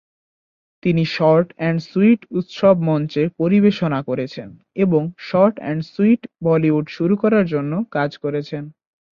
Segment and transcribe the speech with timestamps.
[0.83, 4.49] তিনি short and sweet উৎসব মঞ্চে পরিবেশনা করেছেন
[4.75, 8.63] এবং শর্ট অ্যান্ড সুইট বলিউড শুরু করার জন্য কাজ করেছেন।